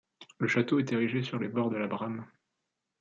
[0.39, 2.25] Le château est érigé sur les bords de la Brame.